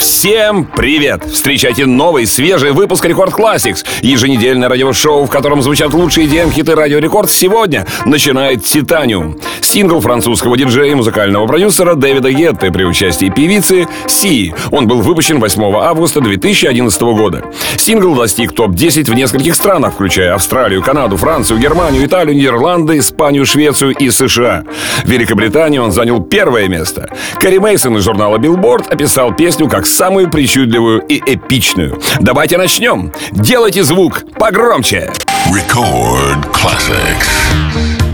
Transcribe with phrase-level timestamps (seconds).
[0.00, 1.22] Всем привет!
[1.30, 3.84] Встречайте новый, свежий выпуск Record Classix.
[4.00, 9.38] Еженедельное радиошоу, в котором звучат лучшие EDM-хиты Радио Рекорд, сегодня начинает «Titanium».
[9.60, 14.54] Сингл французского диджея и музыкального продюсера Дэвида Гетты при участии певицы Сии.
[14.70, 17.44] Он был выпущен 8 августа 2011 года.
[17.76, 23.92] Сингл достиг топ-10 в нескольких странах, включая Австралию, Канаду, Францию, Германию, Италию, Нидерланды, Испанию, Швецию
[23.92, 24.64] и США.
[25.04, 27.08] В Великобритании он занял первое место.
[27.38, 32.00] Кэрри Мейсон из журнала Billboard описал песню как самую причудливую и эпичную.
[32.20, 33.12] Давайте начнем.
[33.32, 35.10] Делайте звук погромче.
[35.50, 37.28] Record Classics.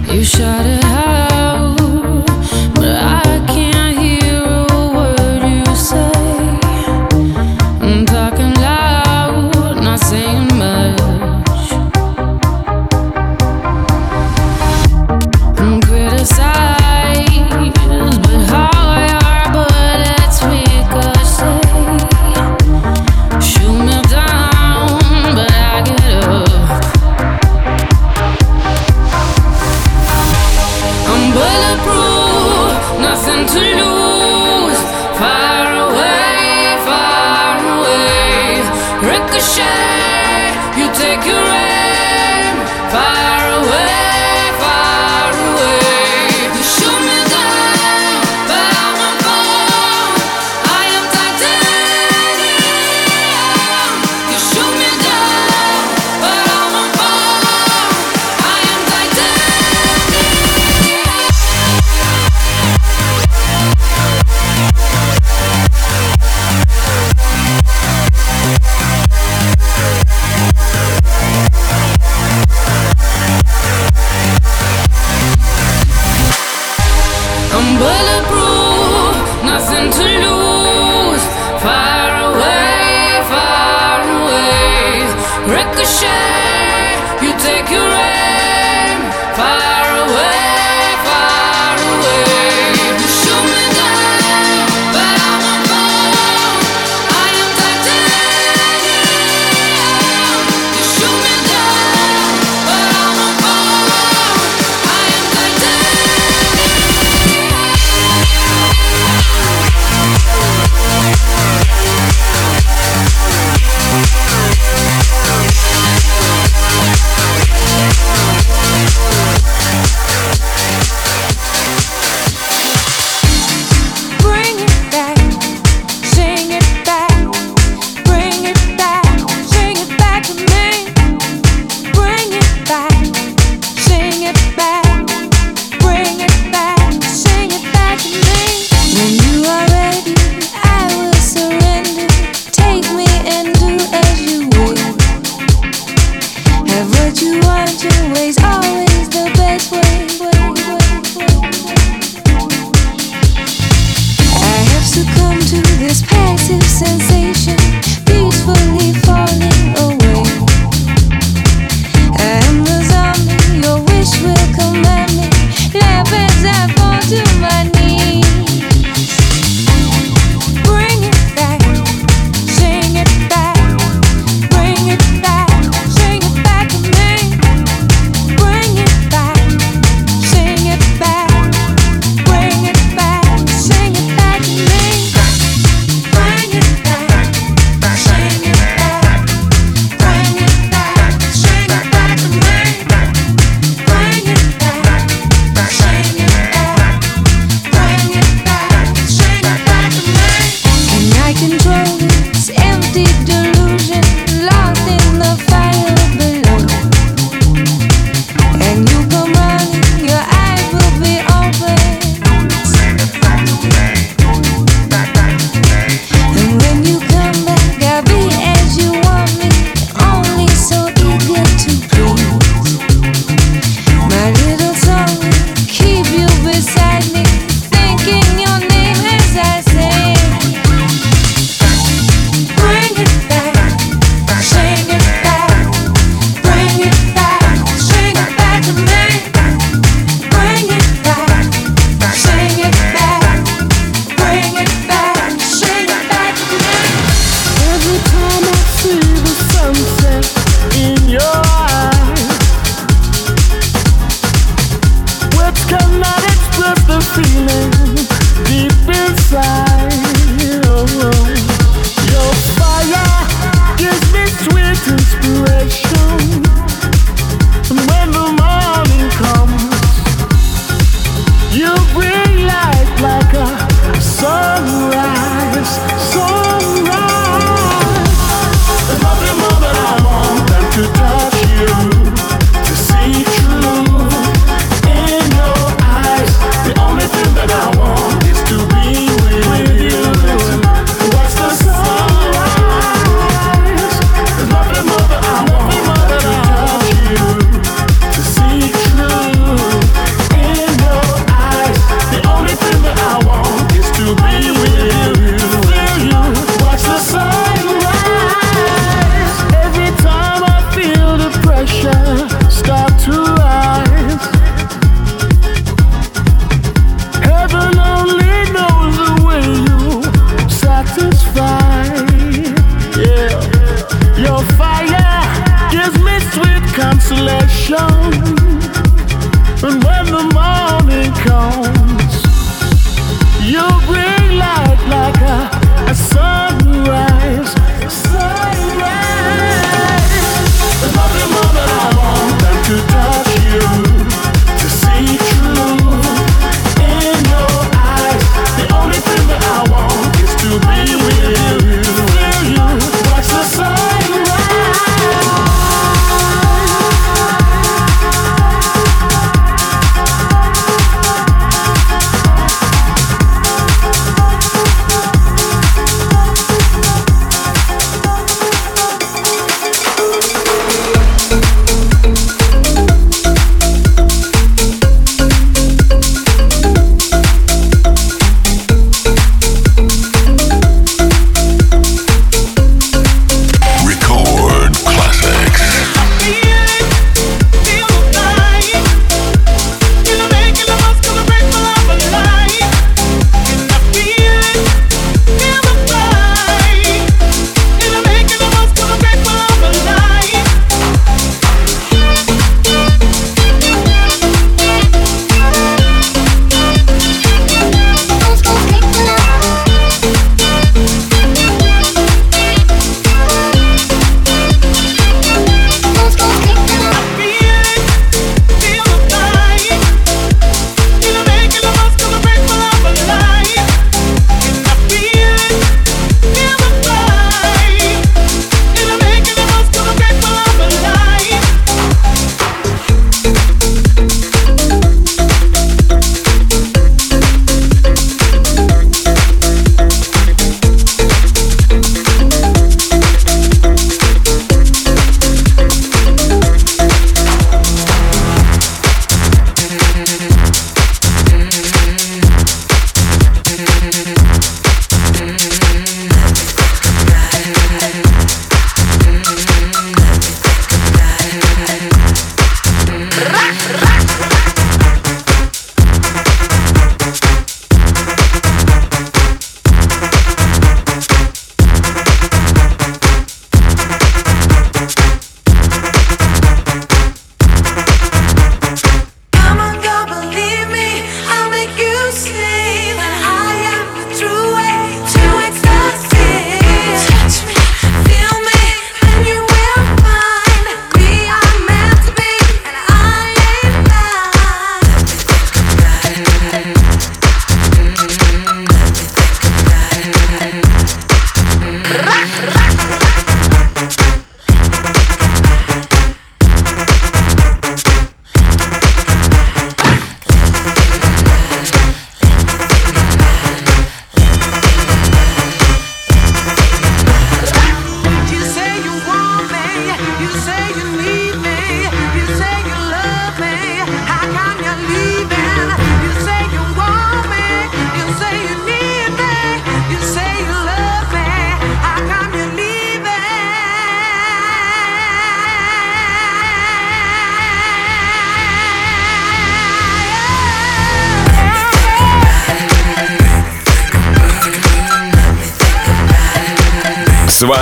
[0.09, 1.16] You shot it out,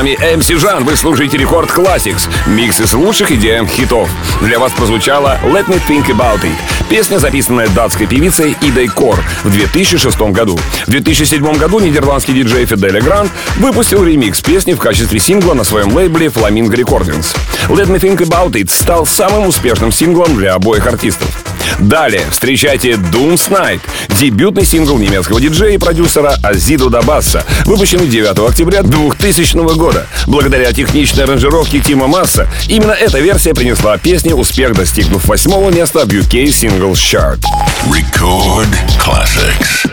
[0.04, 4.10] вами MC Жан, вы слушаете Record Classix, микс из лучших EDM-хитов.
[4.42, 6.56] Для вас прозвучала Let Me Think About It,
[6.90, 10.58] песня, записанная датской певицей Идой Кор в 2006 году.
[10.86, 15.64] В 2007 году нидерландский диджей Fedde Le Grand выпустил ремикс песни в качестве сингла на
[15.64, 17.34] своем лейбле Flamingo Recordings.
[17.68, 21.43] Let Me Think About It стал самым успешным синглом для обоих артистов.
[21.78, 23.80] Далее встречайте Dooms Night,
[24.18, 30.06] дебютный сингл немецкого диджея и продюсера Azzido Da Bass, выпущенный 9 октября 2000 года.
[30.26, 36.08] Благодаря техничной аранжировке Тимо Мааса, именно эта версия принесла песне успех, достигнув восьмого места в
[36.08, 37.40] UK Singles Chart.
[37.86, 38.68] Record
[38.98, 39.88] Classics.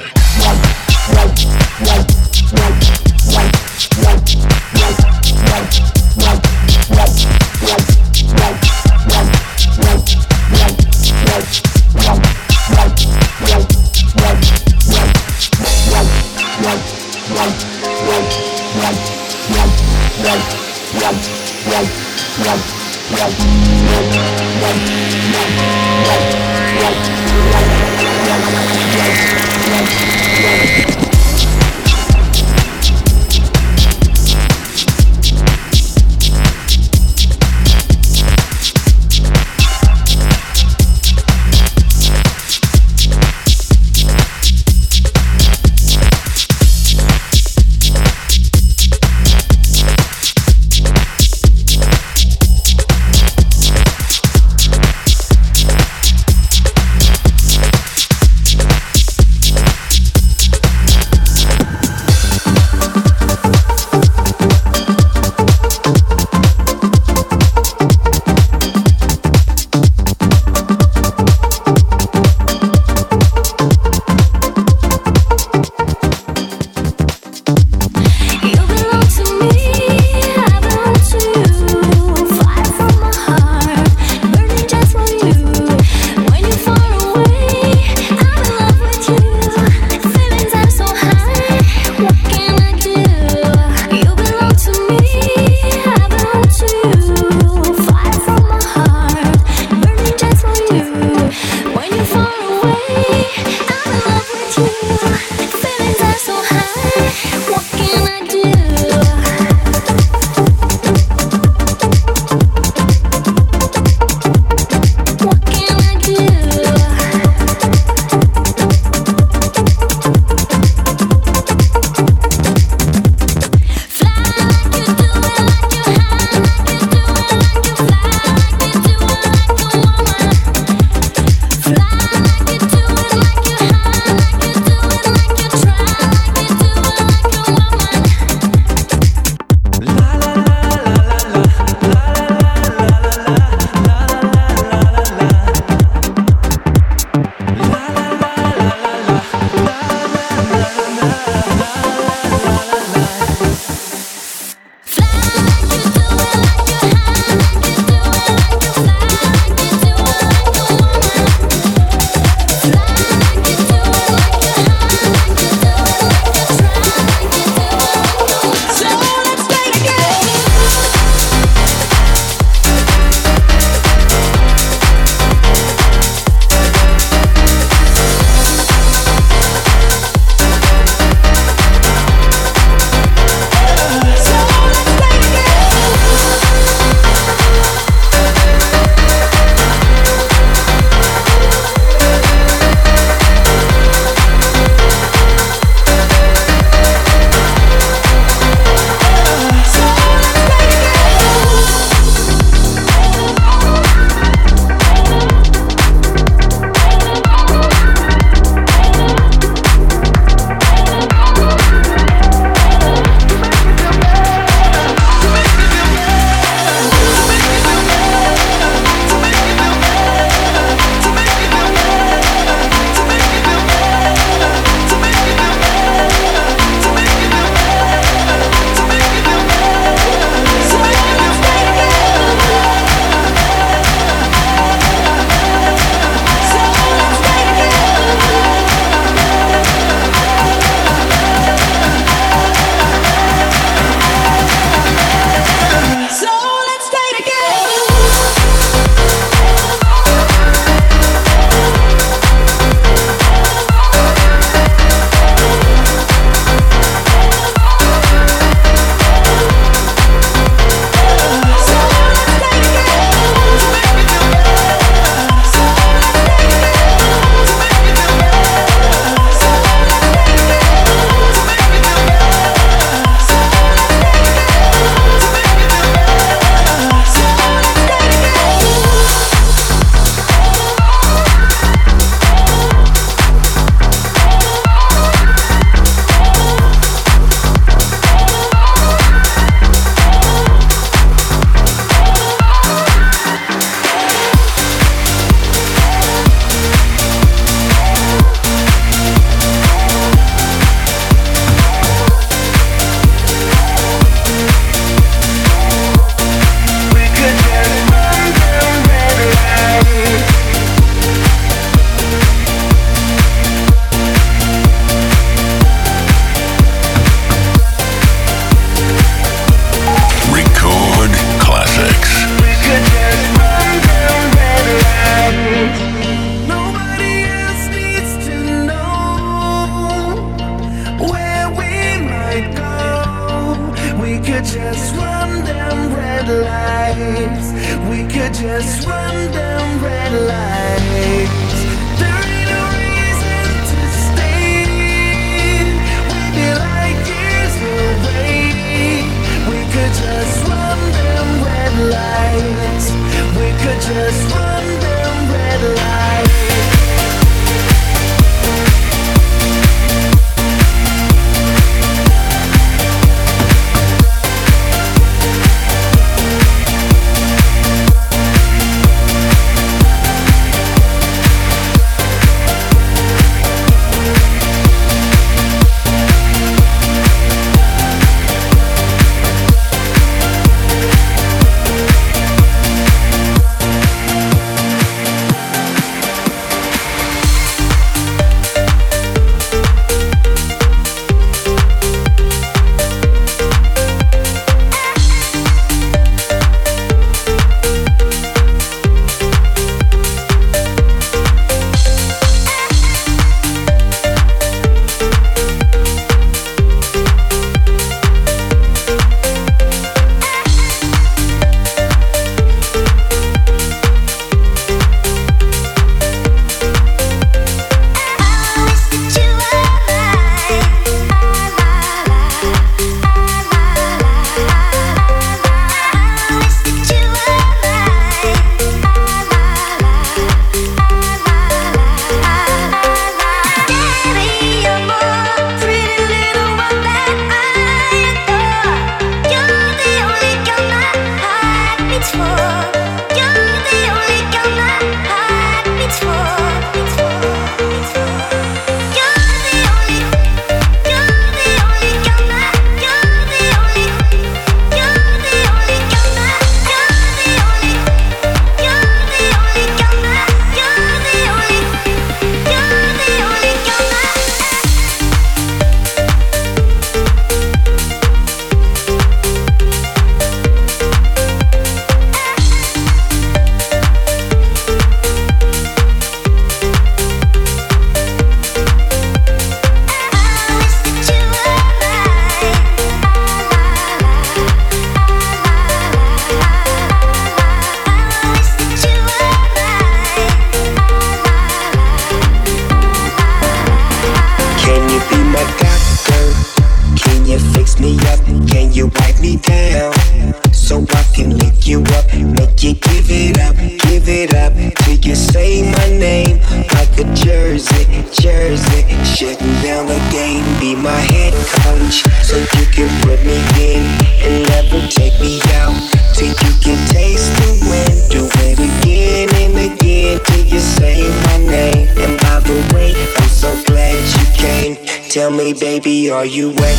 [525.43, 526.77] Me, baby, are you wet?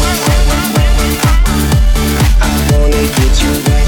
[2.40, 3.87] I wanna get you wet.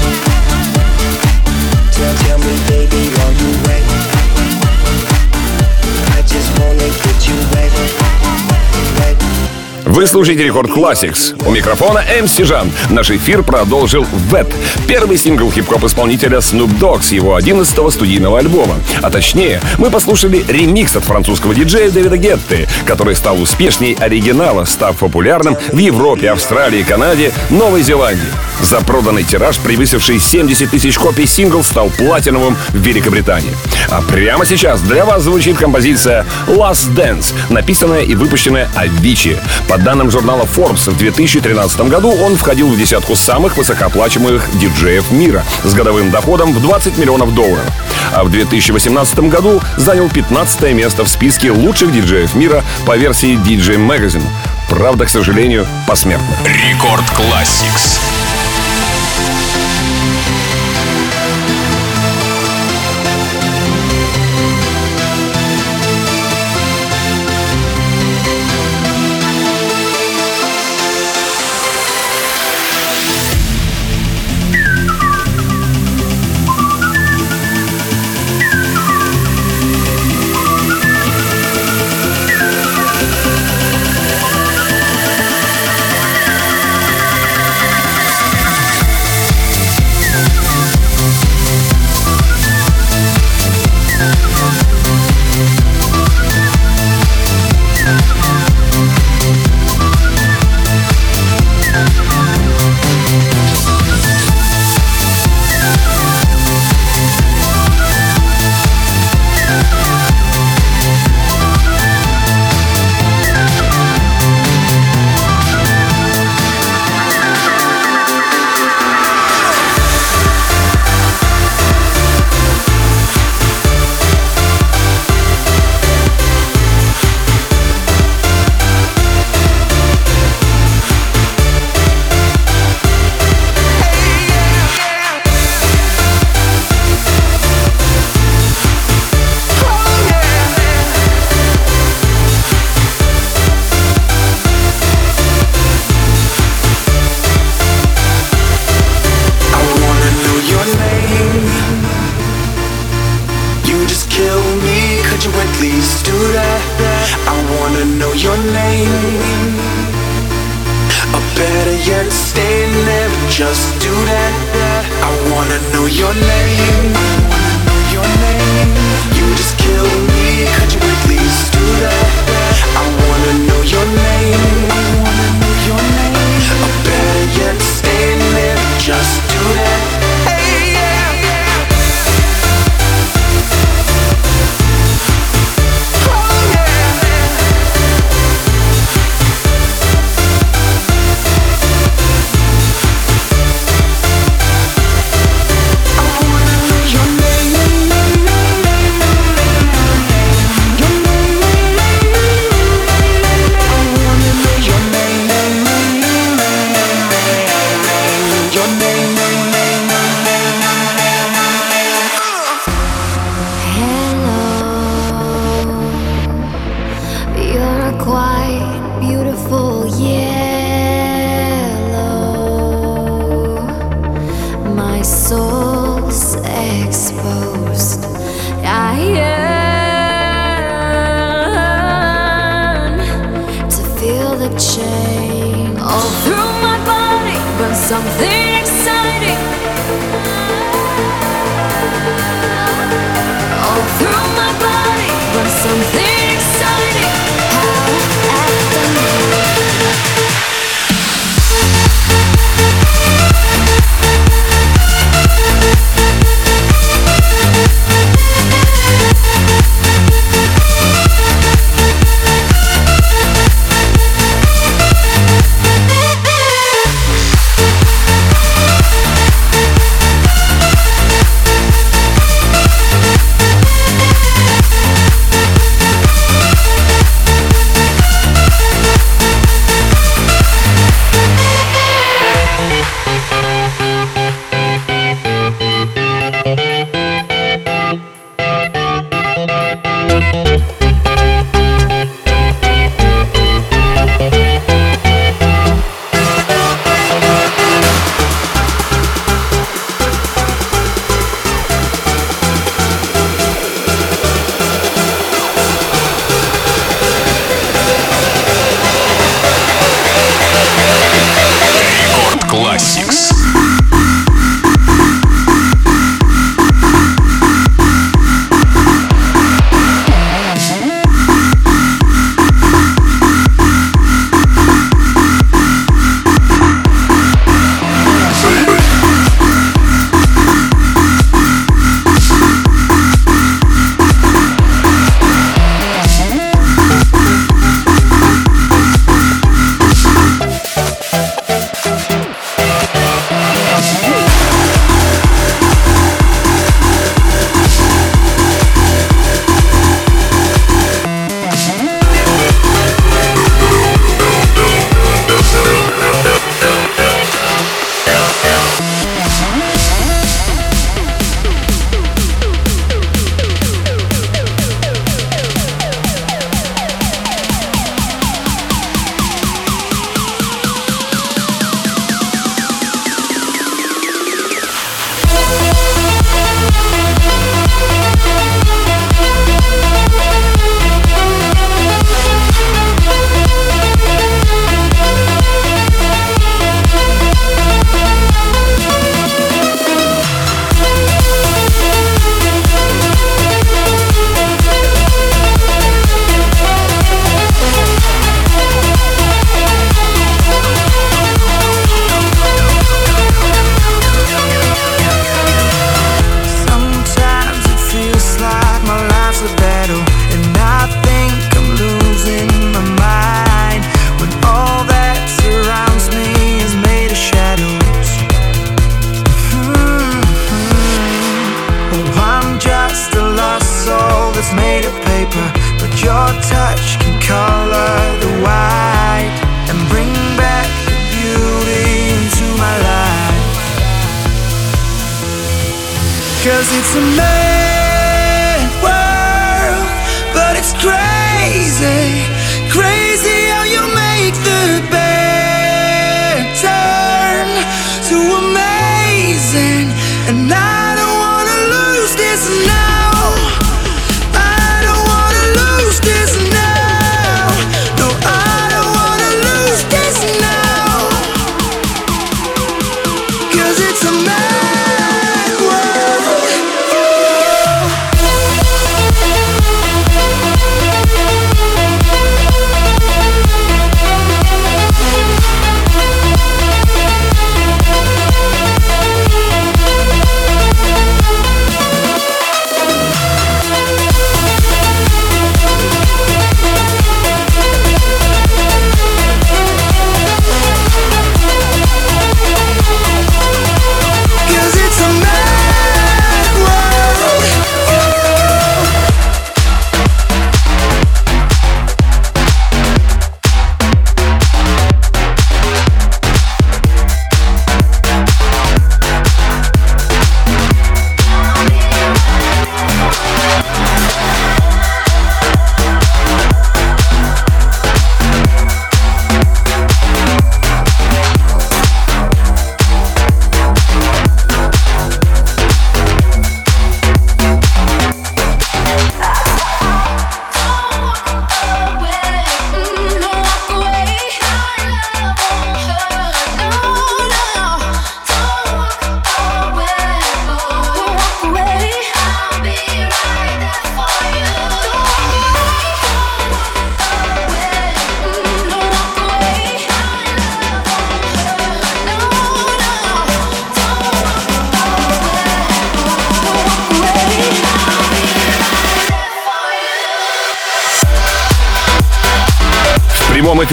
[1.93, 3.83] Tell, tell me, baby, are you wet?
[6.11, 8.14] I just wanna get you wet.
[9.95, 11.41] Вы слушаете Рекорд Classics.
[11.47, 12.69] У микрофона MC Жан.
[12.89, 14.53] Наш эфир продолжил Вет.
[14.89, 18.75] Первый сингл хип-хоп-исполнителя Snoop Dogg с его 11-го студийного альбома.
[19.01, 24.97] А точнее, мы послушали ремикс от французского диджея Дэвида Гетты, который стал успешней оригинала, став
[24.97, 28.44] популярным в Европе, Австралии, Канаде, Новой Зеландии.
[28.61, 33.55] За проданный тираж, превысивший 70 тысяч копий, сингл стал платиновым в Великобритании.
[33.89, 39.37] А прямо сейчас для вас звучит композиция Last Dance, написанная и выпущенная Avicii.
[39.67, 45.43] По данным журнала Forbes, в 2013 году он входил в десятку самых высокооплачиваемых диджеев мира
[45.63, 47.65] с годовым доходом в 20 миллионов долларов.
[48.13, 53.77] А в 2018 году занял 15 место в списке лучших диджеев мира по версии DJ
[53.77, 54.23] Magazine.
[54.69, 56.35] Правда, к сожалению, посмертно.
[56.45, 57.99] Рекорд Classics.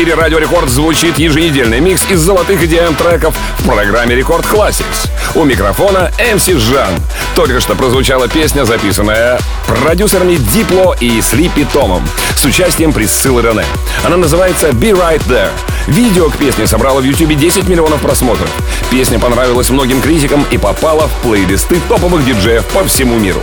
[0.03, 5.09] Эфире Радио Рекорд звучит еженедельный микс из золотых идеям треков в программе Рекорд Classics.
[5.37, 6.91] У микрофона МС Жан.
[7.37, 9.39] Только что прозвучала песня, записанная
[9.69, 12.03] продюсерами Дипло и Слипи Томом
[12.35, 13.65] с участием Присциллы Рене.
[14.05, 15.51] Она называется «Be Right There».
[15.87, 18.51] Видео к песне собрало в YouTube 10 миллионов просмотров.
[18.91, 23.41] Песня понравилась многим критикам и попала в плейлисты топовых диджеев по всему миру.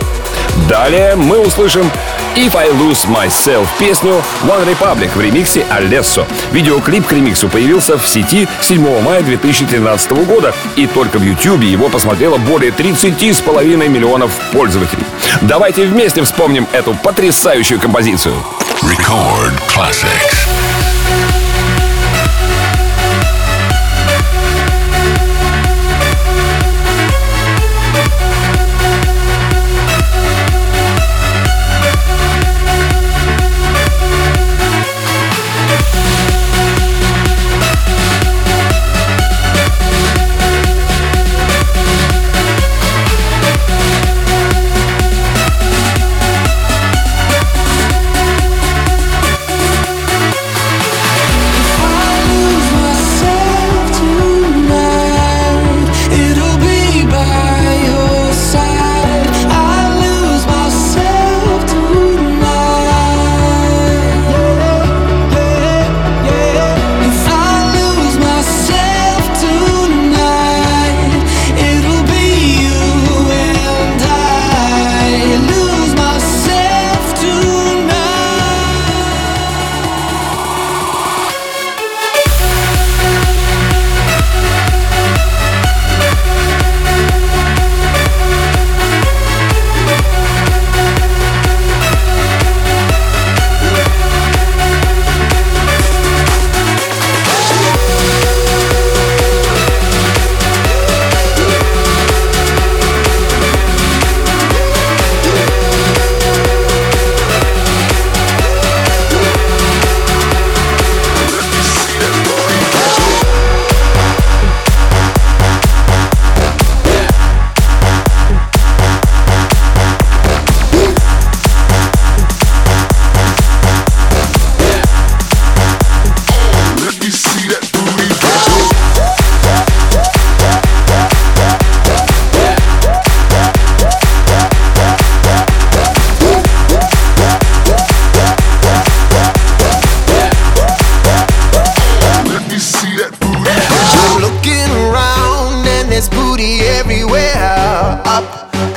[0.68, 1.90] Далее мы услышим
[2.36, 6.26] If I Lose Myself песню One Republic в ремиксе Алессо.
[6.52, 11.88] Видеоклип к ремиксу появился в сети 7 мая 2013 года, и только в YouTube его
[11.88, 15.04] посмотрело более 30,5 миллионов пользователей.
[15.42, 18.34] Давайте вместе вспомним эту потрясающую композицию.
[18.82, 20.29] Record classics.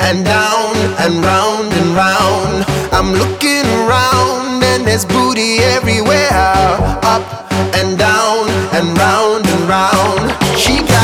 [0.09, 2.65] And down and round and round.
[2.91, 6.29] I'm looking around and there's booty everywhere.
[7.13, 7.25] Up
[7.79, 10.23] and down and round and round.
[10.57, 11.02] She got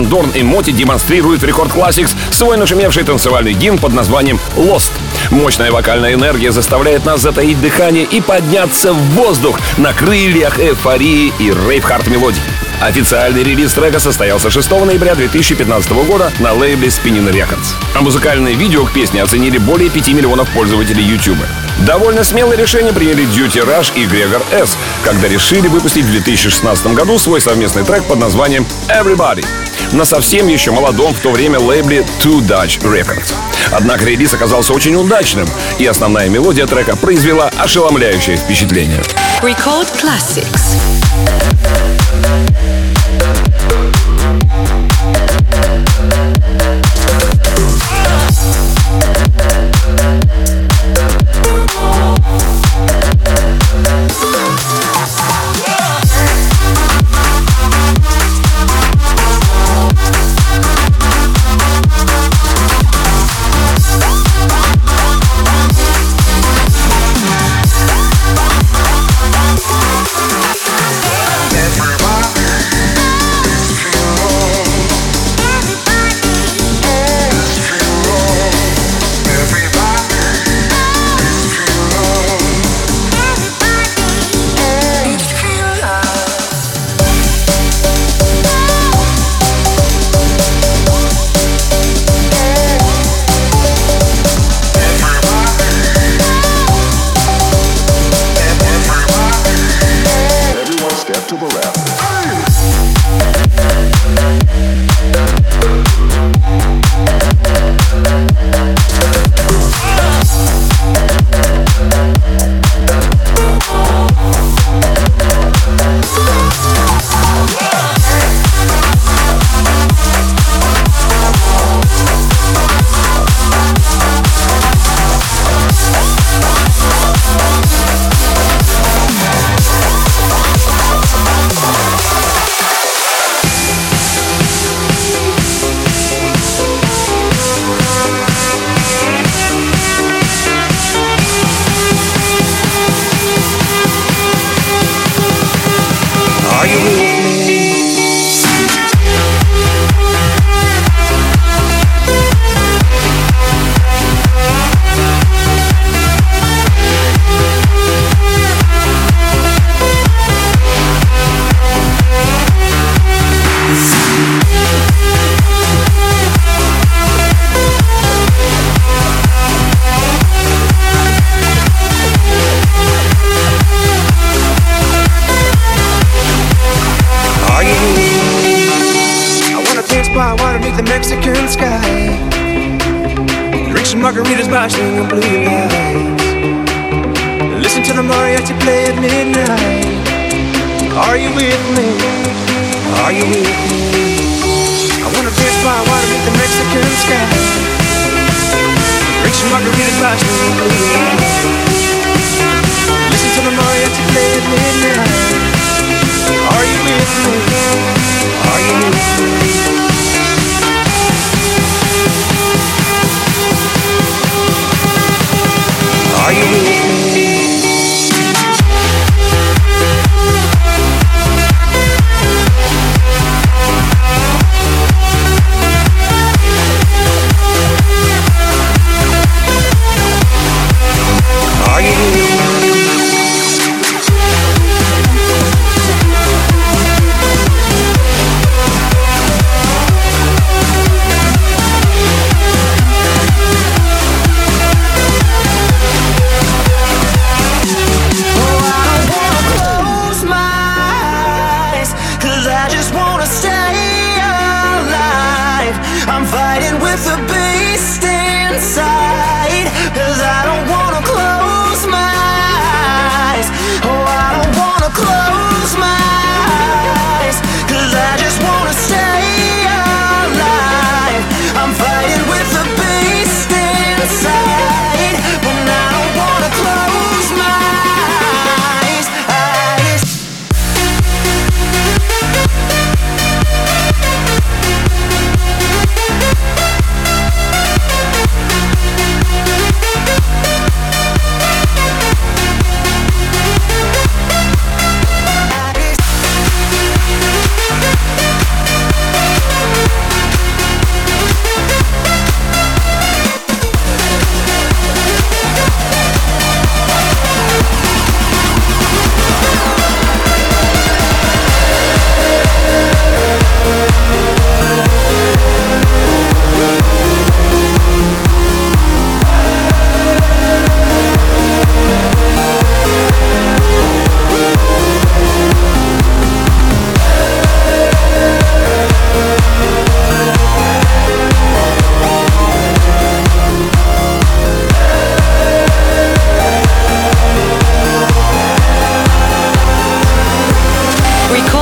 [0.00, 4.92] Ван Дорн и Моти демонстрируют в Record Classix свой нашумевший танцевальный гимн под названием «Lost».
[5.30, 11.50] Мощная вокальная энергия заставляет нас затаить дыхание и подняться в воздух на крыльях эйфории и
[11.50, 12.40] рейв-хард мелодий.
[12.80, 17.74] Официальный релиз трека состоялся 6 ноября 2015 года на лейбле Spinnin' Records.
[17.94, 21.38] А музыкальное видео к песне оценили более 5 миллионов пользователей YouTube.
[21.86, 27.18] Довольно смелое решение приняли Dirty Rush и Грегор С, когда решили выпустить в 2016 году
[27.18, 29.44] свой совместный трек под названием Everybody
[29.92, 33.34] на совсем еще молодом в то время лейбле Two Dutch Records.
[33.72, 39.02] Однако релиз оказался очень удачным, и основная мелодия трека произвела ошеломляющее впечатление.
[39.42, 40.76] Record Classics.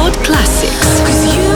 [0.09, 1.48] Cloud Classics.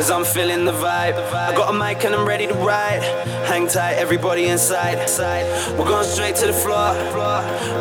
[0.00, 1.20] Cause I'm feeling the vibe.
[1.28, 3.04] I got a mic and I'm ready to ride.
[3.44, 4.96] Hang tight, everybody inside.
[5.76, 6.96] We're going straight to the floor.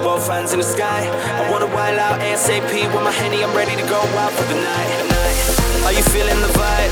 [0.03, 1.07] Both hands in the sky.
[1.07, 3.39] I wanna wild out ASAP with my henny.
[3.39, 4.91] I'm ready to go out for the night.
[5.87, 6.91] Are you feeling the vibe?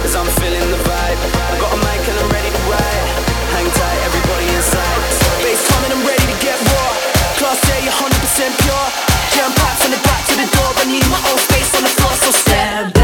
[0.00, 1.20] Cause I'm feeling the vibe.
[1.20, 3.04] I got a mic and I'm ready to ride.
[3.52, 4.96] Hang tight, everybody inside.
[5.44, 6.90] Bass coming, I'm ready to get raw.
[7.36, 8.86] Class A, 100% pure.
[9.36, 10.72] Jam packs in the back to the door.
[10.80, 12.95] I need my own space on the floor, so stand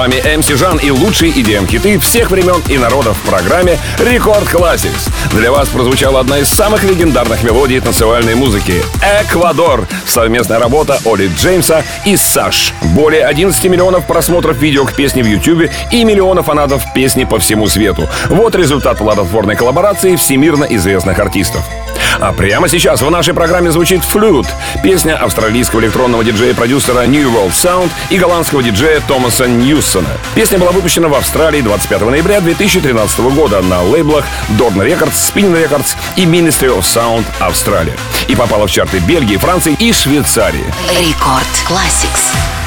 [0.00, 5.10] вами МС Жан и лучшие EDM-хиты всех времен и народов в программе Рекорд Classics.
[5.32, 8.82] Для вас прозвучала одна из самых легендарных мелодий танцевальной музыки
[9.20, 12.72] «Эквадор»— совместная работа Оли Джеймса и Саш.
[12.94, 17.66] Более 11 миллионов просмотров видео к песне в YouTube и миллионов фанатов песни по всему
[17.66, 18.08] свету.
[18.30, 21.62] Вот результат плодотворной коллаборации всемирно известных артистов.
[22.18, 24.46] А прямо сейчас в нашей программе звучит «Флют»—
[24.82, 29.46] песня австралийского электронного диджея-продюсера New World Sound и голландского диджея Томаса
[29.90, 30.08] Ньюсона.
[30.34, 35.96] Песня была выпущена в Австралии 25 ноября 2013 года на лейблах Dorna Records, Spin Records
[36.16, 37.96] и Ministry of Sound Австралия.
[38.28, 40.64] И попала в чарты Бельгии, Франции и Швейцарии.
[40.96, 42.59] Рекорд Classics.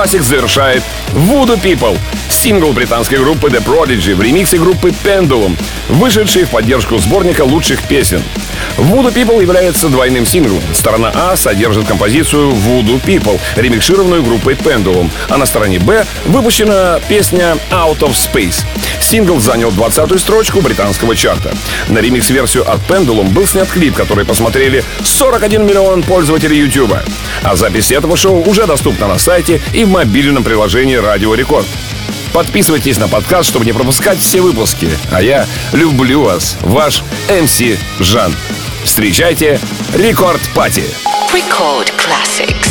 [0.00, 0.82] Classic завершает
[1.12, 1.98] Voodoo People.
[2.30, 5.58] Сингл британской группы The Prodigy в ремиксе группы Pendulum,
[5.90, 8.22] вышедший в поддержку сборника лучших песен.
[8.80, 10.62] Voodoo People является двойным синглом.
[10.72, 17.58] Сторона А содержит композицию Voodoo People, ремикшированную группой Pendulum, а на стороне Б выпущена песня
[17.70, 18.64] Out of Space.
[18.98, 21.54] Сингл занял 20-ю строчку британского чарта.
[21.88, 26.94] На ремикс-версию от Pendulum был снят клип, который посмотрели 41 миллион пользователей YouTube.
[27.42, 31.66] А запись этого шоу уже доступна на сайте и в мобильном приложении Радио Рекорд.
[32.32, 34.88] Подписывайтесь на подкаст, чтобы не пропускать все выпуски.
[35.10, 37.60] А я люблю вас, ваш МС
[37.98, 38.32] Жан.
[38.84, 39.60] Встречайте
[39.94, 40.84] Рекорд Пати.
[41.32, 42.69] Record Classics.